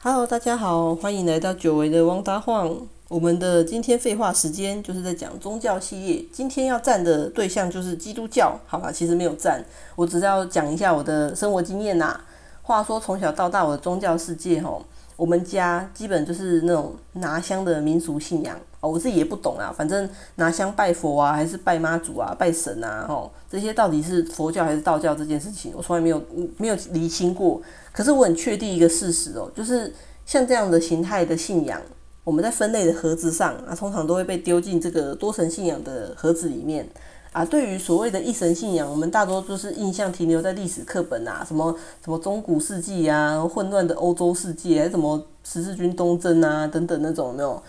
[0.00, 2.86] Hello，大家好，欢迎来到久违的汪达晃。
[3.08, 6.24] 我们的今天废话时间就是在讲宗教系列。
[6.32, 8.92] 今天要站的对象就是基督教，好吧？
[8.92, 9.60] 其实没有站，
[9.96, 12.20] 我只是要讲一下我的生活经验呐。
[12.62, 14.84] 话说从小到大，我的宗教世界吼，
[15.16, 18.90] 我们家基本就是那种拿香的民俗信仰哦。
[18.90, 26.22] 我自己也不懂啊，反正拿香拜佛啊，还是拜妈祖啊、拜神啊，吼，这些到底是佛教还是道教这件事情，我从来没有
[26.56, 27.60] 没有厘清过。
[27.92, 29.92] 可是我很确定一个事实哦，就是
[30.24, 31.80] 像这样的形态的信仰，
[32.24, 36.88] 我们在分类的盒子上啊，通常都会被丢进这个多神信仰的盒子里面。
[37.30, 47.62] 啊，对于所谓的一神信仰，我们大多都是印象停留在历史课本啊，什么什么中古世纪啊，混乱的欧洲世界，还什么十字军东征啊等等那种没有。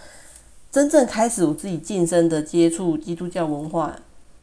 [0.72, 3.96] 真正开始我自己晋升的接触基督教文化，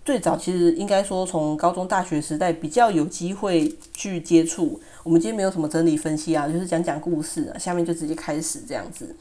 [0.04, 4.80] 最早其实应该说从高中大学时代比较有机会去接触。
[5.04, 9.14] 我们今天没有什么整理分析啊，就是讲讲故事啊，下面就直接开始这样子。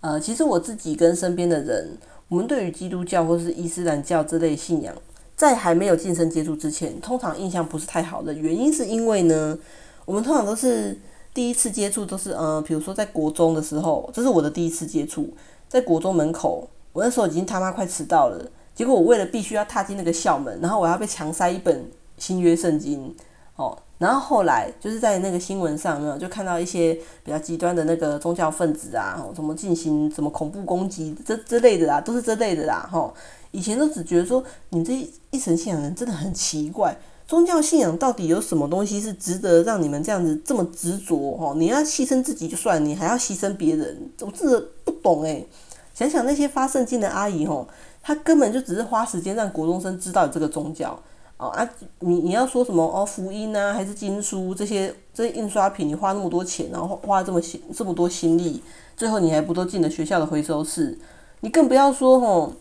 [0.00, 1.96] 呃，其实我自己跟身边的人，
[2.28, 4.92] 我们对于基督教或是伊斯兰教这类信仰。
[5.36, 9.56] 在还没有近身接触之前，通常印象不是太好的原因，是因为呢，
[10.04, 10.98] 我们通常都是
[11.32, 15.32] 第一次接触，都是呃，比如说在国中的时候，这是我的第一次接触，
[15.68, 23.14] 在国中门口，我那时候已经他妈快迟到了，结果我为了必须要踏进那个校门，然后我要被强塞一本新约圣经，
[23.56, 33.14] 哦，然后后来就是在那个新闻上，没有就看到一些比较极端的那个宗教分子啊，怎么进行什么恐怖攻击这之类的啦，都是这类的啦，吼。
[33.50, 34.92] 以前都只觉得说，你这
[35.30, 36.94] 一神信仰人真的很奇怪。
[37.28, 41.36] 宗教信仰到底有什么东西是值得让你们这样子这么执着？
[41.38, 45.46] 哦，你要牺牲自己就算，你还要牺牲别人，我真的不懂诶。
[45.92, 47.68] 想想那些发圣经的阿姨，吼，
[48.02, 50.98] 她根本就只是花时间让国中生知道这个宗教。
[51.36, 51.68] 哦啊，
[51.98, 58.62] 你你要说什么哦，福音啊，还是经书这些这些印刷品，你花那么多钱，然后花这么心这么多心力，
[58.96, 60.98] 最后你还不都进了学校的回收室？
[61.40, 62.54] 你更不要说吼。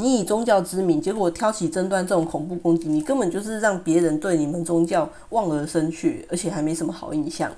[0.00, 7.52] 你以宗教之名，结果挑起争端这种恐怖攻击，你根本就是让别人对你们宗教望而生却，而且还没什么好印象。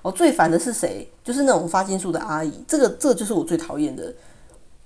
[0.00, 1.06] 哦，最烦的是谁？
[1.22, 4.10] 就是那种发金术的阿姨，这个这就是我最讨厌的。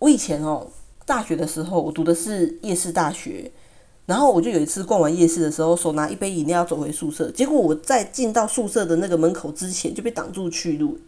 [0.01, 0.67] 我以前哦，
[1.05, 3.53] 大学的时候，我读的是夜市大学，
[4.07, 10.99] 然后我就有一次逛完夜市的时候，手拿一杯饮料走回宿舍，结果我在进到宿舍的那个门口之前就被挡住去路。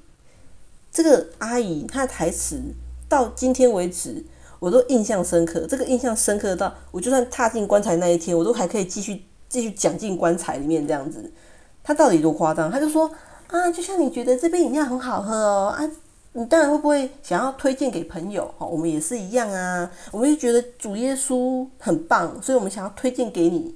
[0.93, 2.63] 这个阿姨她的台词
[3.09, 4.25] 到今天为止。
[4.59, 11.33] 我都印象深刻，这个印象深刻到我就算踏进棺材那一天，我都还可以继续继续讲进棺材里面这样子。
[11.83, 12.71] 他到底多夸张？
[12.71, 13.11] 他就说
[13.47, 15.91] 啊，就像你觉得这杯饮料很好喝哦啊，
[16.33, 18.53] 你当然会不会想要推荐给朋友？
[18.59, 23.75] 哦，我们也是一样啊，我们就觉得主耶稣很棒，所以我们想要推荐给你。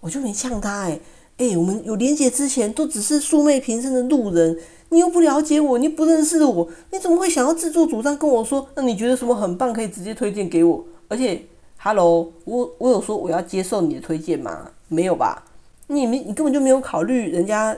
[0.00, 0.98] 我就没呛他哎
[1.38, 4.58] 哎，我们有连结之前都只是素昧平生的路人。
[4.92, 8.68] 你又不了解我，你不认识我，你怎么会想要自作主张跟我说？
[8.76, 10.84] 那你觉得什么很棒，可以直接推荐给我？
[11.08, 11.42] 而且
[11.78, 14.70] ，Hello，我我有说我要接受你的推荐吗？
[14.88, 15.46] 没有吧？
[15.86, 17.74] 你没，你根本就没有考虑人家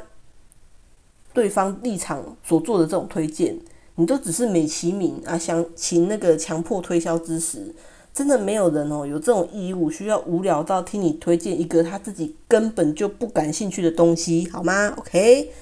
[1.32, 3.56] 对方立场所做的这种推荐，
[3.94, 7.72] 你都只是美其名啊，想请那个强迫推销之时，
[8.12, 15.53] 真的没有人哦有这种义务需要无聊到听你推荐一个他自己根本就不感兴趣的东西，好吗？OK。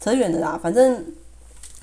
[0.00, 1.04] 扯远了啦，反正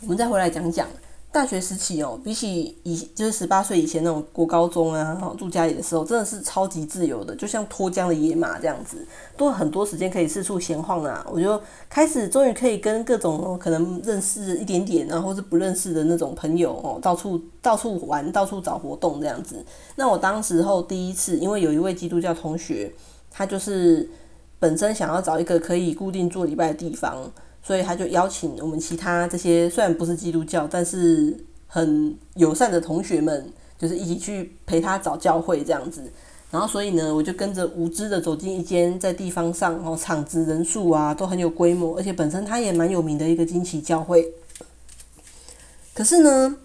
[0.01, 0.87] 我们再回来讲讲
[1.31, 2.17] 大学时期哦。
[2.23, 9.05] 比起以就是十八岁以前那种过高中啊，住家里的时候，真的是超级自由的，就像脱缰的野马这样子，
[9.35, 11.25] 多很多时间可以四处闲晃啊。
[11.29, 19.61] 我就开始终于可以跟各种可能认识一点点，然后是不认识的那种朋友哦，到处到处玩，到处找活动这样子。
[19.97, 22.93] 那我当时候第一次，因为有一位基督教同学，
[23.29, 24.09] 他就是
[24.57, 27.29] 本身想要找一个可以固定做礼拜的地方。
[27.65, 36.03] 所以他就邀请我们其他这些虽然不是基督教，但是很友善的同学们，就是一起去陪他找教会这样子。
[36.51, 44.31] 然后所以呢，我就跟着无知的走进一间在地方上，然后场子人数啊都很有规模，而且本身他也蛮有名的一个惊奇教会。
[45.95, 46.55] 可是呢，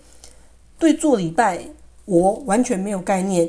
[0.79, 1.65] 对做礼拜
[2.05, 3.49] 我完全没有概念，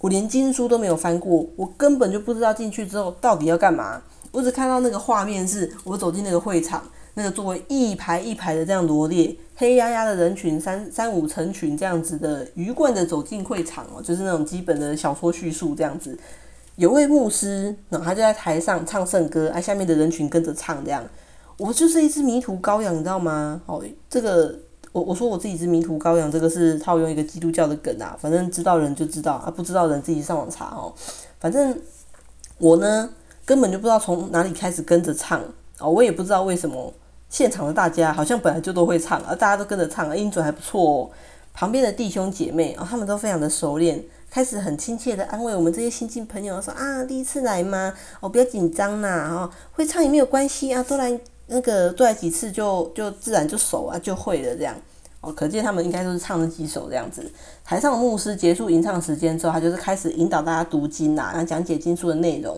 [0.00, 4.02] 我连经书都没有翻过，我根本就不知道进去之后到底要干嘛。
[4.32, 6.82] 我只看到那个画面，是我走进那个会场，
[7.14, 16.16] 那个座位一排一排的这样罗列，黑压压的人群三三五成群这样子的鱼贯的走进会场哦，就是那种基本的小说叙述这样子。
[16.76, 21.04] 有位牧师，然后他就在台上唱圣歌，啊，下面的人群跟着唱这样。
[21.56, 23.60] 我就是一只迷途羔羊，你知道吗？
[23.66, 24.56] 哦，这个
[24.92, 30.94] 我我说我自己是迷途羔羊，这个是套用一个基督教的梗啊，反正知道人就知道啊，不知道人自己上网查哦。
[31.40, 31.76] 反正
[32.58, 33.10] 我呢。
[33.50, 35.42] 根本就不知道从哪里开始跟着唱
[35.80, 36.94] 哦，我也不知道为什么
[37.28, 41.10] 现场的大家好像本来就都会唱，而大家都跟着唱，音准还不错哦。
[41.52, 44.00] 旁边的弟兄姐妹啊，他们都非常的熟练，
[44.30, 47.92] 开始很亲切的安慰我们这些新进朋友说啊，第一次来吗？
[48.20, 51.18] 哦，不要紧张呐，哦，会唱也没有关系啊，多来
[51.48, 54.76] 那个多来几次就就自然就熟啊，就会了这样。
[55.22, 57.28] 哦，可见他们应该都是唱了几首这样子。
[57.64, 62.56] 台上的牧师结束吟唱时间之后，他就是开始引导大家读经呐，然后讲解经书的内容。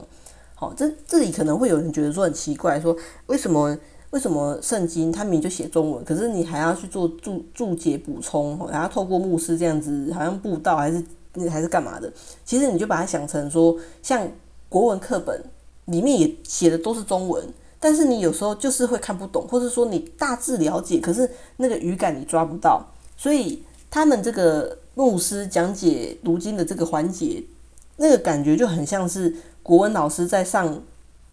[0.63, 3.77] 好，这这里可能会有人觉得说很奇怪，说为什么
[4.11, 11.03] 为什么圣经它明明就写中文，可是你还要去做注注解补充，然后透过牧师这样子，好像布道还是
[11.51, 12.13] 还是干嘛的？
[12.45, 14.25] 其实你就把它想成说，像
[14.69, 15.43] 国文课本
[15.87, 17.45] 里面也写的都是中文。
[17.81, 22.87] 但是你有时候就是会看不懂，或者说你大致了解，可是那个语感你抓不到，
[23.17, 23.61] 所以
[23.91, 27.43] 他们这个牧师讲解读经的这个环节，
[27.97, 30.83] 那个感觉就很像是国文老师在上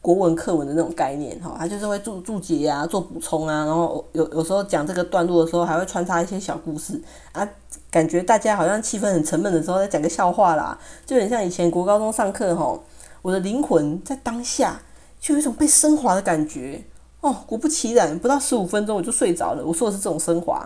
[0.01, 7.47] 国文课文的那种概念哈，他就是会注注解啊，做补充啊，然后有有时候讲这个段落的时候，还会穿插一些小故事啊，
[7.91, 12.79] 感觉大家好像气氛很沉闷的时候，在讲个笑话啦，就很像以前国高中上课哈，
[13.21, 14.81] 我的灵魂在当下。
[15.21, 16.81] 就有一种被升华的感觉
[17.19, 19.65] 哦，果不其然，不到十五分钟我就睡着了。
[19.65, 20.65] 我说的是这种升华。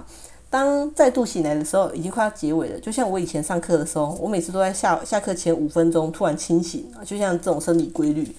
[0.54, 2.80] 当再度醒来的时候，已经快要结尾了。
[2.80, 8.36] 就像我以前上课的时候，我每次都在下下课前五分钟突然清醒，就像这种生理规律。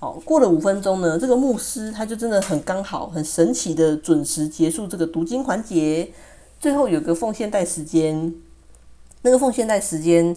[0.00, 6.10] 好，过了五分钟呢，这个牧师他就真的很刚好、很神奇的准时结束这个读经环节。
[6.58, 8.34] 最后有个奉献带时间，
[9.22, 10.36] 那个奉献带时间。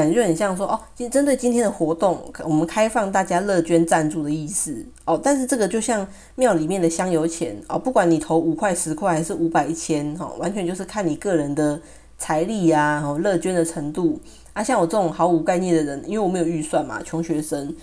[0.00, 5.20] 感觉很像说哦，今针对今天的活动，我们开放大家乐捐赞助的意思哦。
[5.22, 6.06] 但是这个就像
[6.36, 11.78] 庙里面的香油钱哦，不管你投五块、十块还是五百、一千哈，完全就是看你个人的
[12.16, 14.18] 财力呀，哦，乐捐的程度
[14.54, 14.62] 啊。
[14.62, 17.76] 像我这种毫无概念的人，因为我没有预算嘛，穷学生，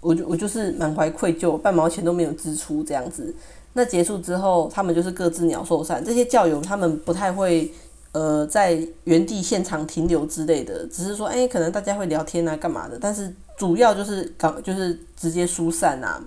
[0.00, 3.34] 我就我就是满怀愧疚，半毛钱都没有支出这样子。
[3.72, 6.04] 那结束之后，他们就是各自鸟兽散。
[6.04, 7.68] 这些教友他们不太会。
[8.14, 12.96] 呃，在原地现场停留之类的，只是说，哎，可能大家会聊天啊，干嘛的？
[13.00, 16.22] 但是主要就是刚就是直接疏散啊，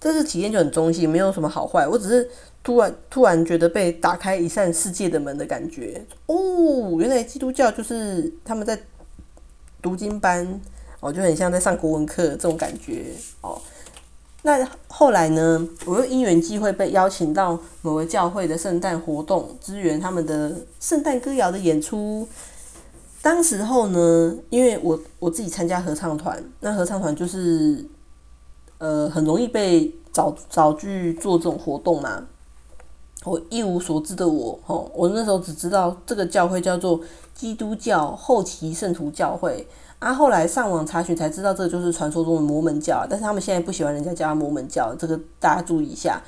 [0.00, 1.86] 这次体验就很中性，没有什么好坏。
[1.86, 2.28] 我只是
[2.64, 6.04] 突然突然觉得被打开一扇世界的门的感觉。
[6.26, 8.76] 哦，原来基督教就是他们在
[9.80, 10.60] 读经班，
[10.98, 13.04] 哦，就很像在上国文课这种感觉
[13.40, 13.62] 哦。
[14.42, 15.68] 那后来呢？
[15.84, 22.26] 我又因缘机会被邀请到某个教会的圣诞活动，支援他们的圣诞歌谣的演出。
[23.20, 27.84] 当时候呢，因为我我自己参加合唱团，那合唱团就是
[28.78, 32.24] 呃很容易被找找去做这种活动嘛。
[33.24, 37.00] 我一无所知的我，吼，我那时候只知道这个教会叫做
[37.34, 39.66] 基督教后期圣徒教会。
[39.98, 43.04] 啊，后来上网查询才知道，这就是传说中的摩门教。
[43.10, 46.22] 但是他们现在不喜欢人家叫摩门教，这个大家注意一下。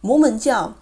[0.00, 0.74] 摩门教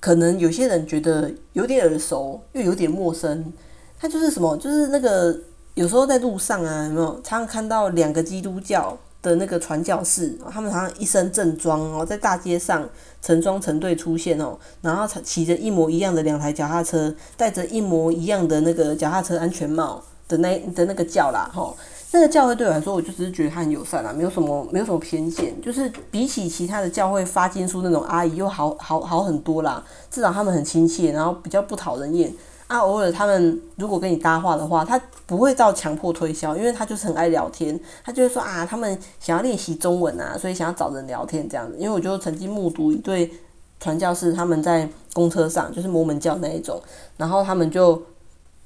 [0.00, 3.52] 可能有些人觉得有点耳熟，又有点陌生。
[3.98, 4.56] 它就是什么？
[4.56, 5.38] 就是那个
[5.74, 12.88] 有时候在路上啊，有没有常常看到两个基督教的那个传教士，他们好像一身正装哦，在大街上
[13.20, 20.02] 成双成对出现哦，然后骑着一模一样的两台脚踏车，戴着一模一样的那个脚踏车安全帽。
[20.30, 21.76] 的那的那个教啦，吼，
[22.12, 29.84] 那个教会对我来说，我就只是觉得他很友善啦，没有什么没有什么偏见，就是比起其他的教会发经书那种阿姨，又好好好很多啦。
[30.08, 32.32] 至少他们很亲切，然后比较不讨人厌
[32.68, 32.78] 啊。
[32.78, 41.76] 偶尔他们如果跟你搭话的话，他不会到强迫推销，因为他就是很爱聊天，他就会说啊，他们想要练习中文啊，所以想要找人聊天这样子。
[41.76, 43.30] 因为我就曾经目睹一对
[43.78, 46.80] 传教士，他们在公车上，就是摩门教那一种，
[47.16, 48.00] 然后他们就。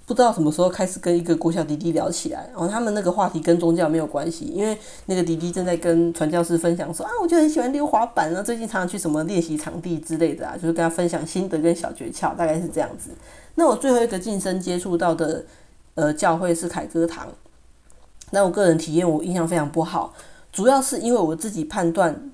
[0.07, 13.11] 不知道什么时候开始跟一个国小弟弟聊起来，然后他们那个话题跟宗教没有关系，因为那个弟弟正在跟传教士分享说啊，我就很喜欢溜滑板然后，最近常常去什么练习场地之类的啊，就是跟他分享心得跟小诀窍，大概是这样子。
[13.55, 15.45] 那我最后一个晋升接触到的
[15.95, 17.29] 呃教会是凯歌堂，
[18.31, 20.13] 那我个人体验我印象非常不好，
[20.53, 22.31] 主要是因为我自己判断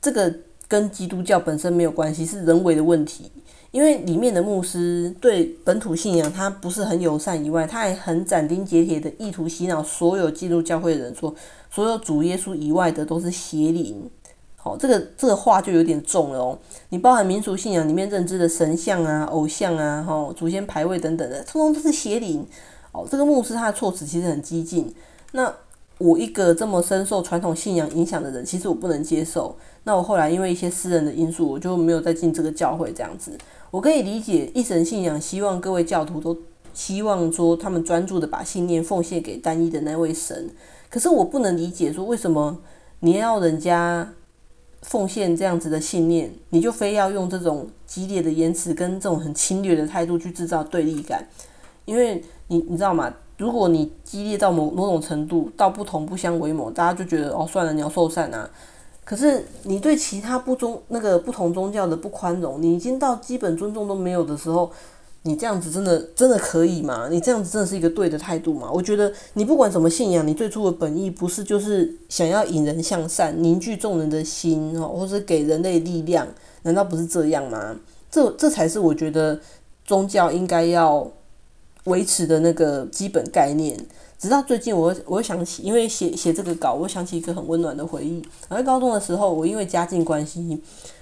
[0.00, 0.32] 这个
[0.68, 3.32] 跟基督教本身没有关系，是人为的问题。
[3.74, 11.34] 因为里面的牧师对本土信仰他不是很友善，以外他还很斩钉截铁的意图洗脑所有进入教会的人，说
[11.68, 14.08] 所有主耶稣以外的都是邪灵。
[14.54, 16.56] 好，这个这个话就有点重了哦。
[16.90, 22.46] 你包含民俗信仰里面认知的神像啊、偶像啊、哈祖先牌位等等的，通通都是邪灵。
[22.92, 24.94] 哦，这个牧师他的措辞其实很激进。
[25.32, 25.52] 那
[25.98, 29.56] 我一个这么深受传统信仰影响的人，其实我不能接受。
[29.84, 33.30] 那我后来因为一些私人的因素，我就没有再进这个教会这样子。
[33.70, 36.36] 我可以理解一神信仰，希望各位教徒都
[36.72, 40.50] 希望说他们专注的把信念奉献给单一的那位神。
[40.90, 42.58] 可是我不能理解说为什么
[43.00, 44.12] 你要人家
[44.82, 51.26] 奉献这样子的信念，你就非要用这种激烈的言辞跟这种很侵略的态度去制造对立感，
[51.84, 53.14] 因为你你知道吗？
[53.36, 58.48] 如果你激烈到某某种程度，到不同不相为谋，大家就觉得哦算了，你要受善啊。
[59.04, 64.70] 可是你对其他不宗那个不同宗教的不宽容，你已经到基本尊重都没有的时候，
[65.24, 67.08] 你这样子真的真的可以吗？
[67.10, 68.70] 你这样子真的是一个对的态度吗？
[68.72, 76.26] 我觉得你不管什么信仰，你最初的本意不是就是想要引人向善、凝聚众人的心哦，或是给人类力量，
[76.62, 77.76] 难道不是这样吗？
[78.10, 79.38] 这这才是我觉得
[79.84, 81.06] 宗教应该要
[81.84, 83.78] 维持的那个基本概念。
[84.16, 88.22] 直到最近，我我想起，因为写写这个稿，我想起一个很温暖的回忆。
[88.48, 90.58] 我在高中的时候，我因为家境关系，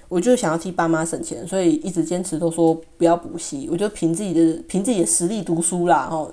[0.09, 6.09] 我就想要替爸妈省钱，所以一直坚持都说不要补习，我就凭自己的凭自己的实力读书啦。
[6.11, 6.29] 哦，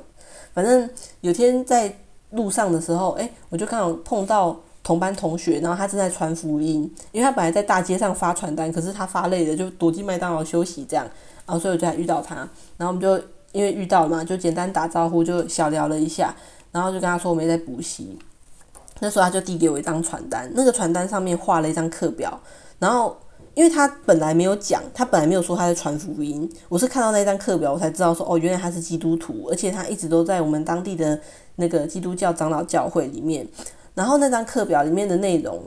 [0.52, 0.88] 反正
[1.20, 1.94] 有天在
[2.30, 11.06] 路上的时候，诶，我就看到碰到同班同学，然后他正在传福音，因为他本来在大街上发传单，可是他发累了，就躲进麦当劳休息这样。
[11.46, 12.36] 然后所以我就遇到他，
[12.76, 13.20] 然后我们就
[13.52, 16.34] 因为遇到嘛，就简单打招呼，就小聊了一下。
[16.72, 18.16] 然后就跟他说我没在补习，
[19.00, 22.40] 那时候他就递给我一张传单，那个传单上面画了一张课表，
[22.78, 23.16] 然后
[23.54, 31.20] 因为他本来没有讲，他本来没有说他在传福音，我是看到那张课表我才知道说哦，原来他是基督徒，而且他一直都在我们当地的
[31.56, 33.44] 那个基督教长老教会里面，
[33.94, 35.60] 然后那张课表里面的内容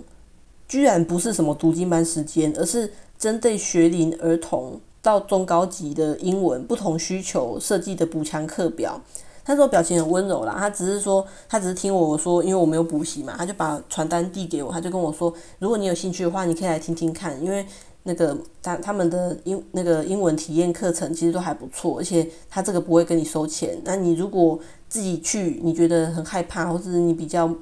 [0.69, 8.99] 居然不是什么读经班时间，而是针对学龄儿童到中高级的英文不同需求设计的补强课表。
[9.45, 17.65] 他说表情很温柔啦，他只是说，他只是听我说，因为我没有补习嘛，他就把传单递给我，他就跟我说，如果你有兴趣的话，你可以来听听看，因为
[18.03, 23.77] 那个他他们的英那个英文体验课程其实都还不错，而且他这个不会跟你收钱。
[23.83, 24.57] 那你如果
[24.87, 27.53] 自己去，你觉得很害怕，或者你比较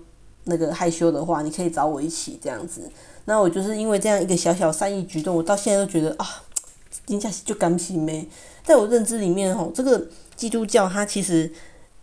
[0.44, 2.88] 那个害羞的话，你可以找我一起这样子。
[3.26, 6.28] 那我就是因为这样一个小小善意举动，我到现在都觉得啊，
[7.20, 8.28] 就甘心没，
[8.64, 11.52] 在我认知里面吼，这个基督教它其实。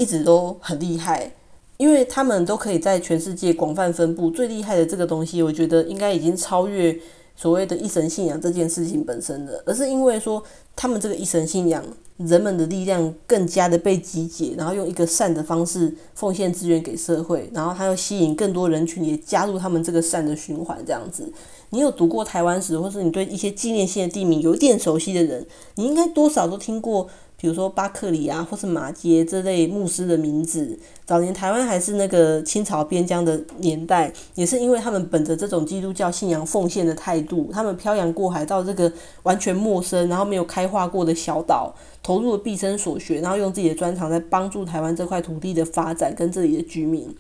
[0.01, 1.33] 一直都很厉害，
[1.77, 4.31] 因为他们都可以在全世界广泛分布。
[4.31, 6.97] 最厉害的这个东西，我觉得应该已经超越
[7.41, 10.43] 所谓的一神信仰这件事情本身的，而是因为说
[10.75, 11.85] 他们这个一神信仰，
[12.17, 20.85] 人们的力量更加的被集结，然后用一个善的方式奉献资源给社会，然后他又吸引更多人群也加入他们这个善的循环。
[20.85, 21.33] 这样子，
[21.71, 27.09] 你有读过台湾史，或是你对一些纪念性的地名有点熟悉的人，你应该多少都听过。
[27.41, 30.77] 比如说巴克里啊，或是马街这类牧师的名字，
[31.07, 38.93] 早年台湾还是那个清朝边疆的年代，也是因为他们本着这种基督教信仰奉献的态度，他们漂洋过海到这个
[39.23, 47.15] 完全陌生、然后没有开化过的小岛，投入了毕生所学，然后用自己的专长在帮助台湾这块土地的发展跟这里的居民。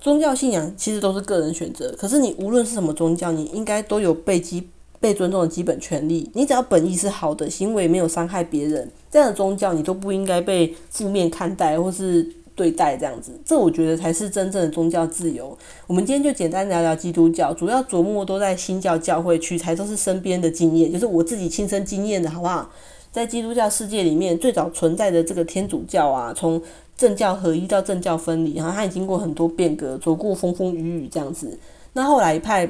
[0.00, 4.68] 宗教信仰其实都是个人选择，可是你无论是什么宗教，你应该都有被基。
[5.00, 12.22] 被尊重的基本权利，你只要本意是好的，行为没有伤害别人，这样的宗教你都不应该被负面看待或是
[12.54, 13.32] 对待这样子。
[13.42, 15.56] 这我觉得才是真正的宗教自由。
[15.86, 22.70] 我们今天就简单聊聊基督教，主要琢磨都在新教教会区，才都是身边的经验，就是我自己亲身经验的，好不好？
[23.10, 26.60] 在基督教世界里面，最早存在的这个天主教啊，从
[26.98, 31.58] 政教合一到政教分离，然后它也经过很多变革，走过风风雨雨这样子。
[31.94, 32.68] 那后来一派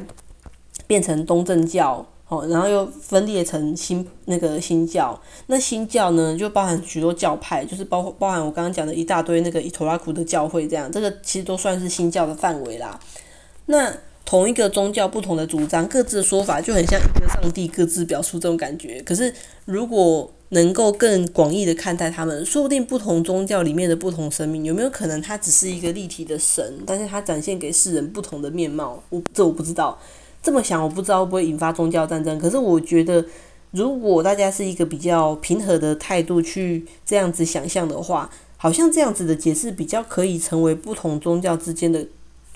[0.87, 2.07] 变成东正教。
[2.31, 13.01] 哦，然后又分裂成新那个新教，那新教呢就包含许多教派，就是包括包含我刚刚讲的一大堆那个伊托拉库的教会，这样这个其实都算是新教的范围啦。
[13.67, 13.93] 那
[14.25, 19.03] 同一个宗教不同的主张，各自的说法就很像一个上帝各自表述这种感觉。
[19.03, 19.35] 可是
[19.65, 29.03] 如果能够更广义的看待他们，说不定不同宗教里面的不同生命，有没有可能它只是一个立体的神，但是它展现给世人不同的面貌？
[29.09, 29.99] 我这我不知道。
[30.43, 32.39] 这么想，我不知道会不会引发宗教战争。
[32.39, 33.25] 可是我觉得，
[33.73, 42.07] 如果大家是一个比较平和的态度去这样子想象的话，好像这样子的解释比较可以成为不同宗教之间的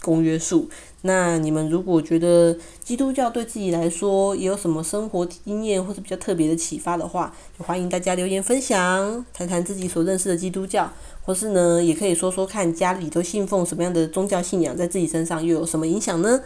[0.01, 0.69] 公约数。
[1.03, 10.91] 那你们如果觉得基督教对自己来说也有什么生活经验或者比较特别的启发的话，就欢迎大家留言分享，谈谈自己所认识的基督教，
[11.23, 16.41] 或是呢，也可以说说看家里都信奉什么样的宗教信仰，在自己身上又有什么影响呢？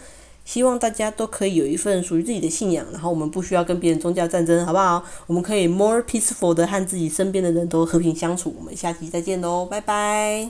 [0.48, 5.04] 希望大家都可以有一份属于自己的信仰，然后我们不需要跟别人宗教战争，好不好？
[5.26, 8.54] 我们可以 more peaceful 的和自己身边的人都和平相处。
[8.58, 10.48] 我们下期再见喽，拜拜。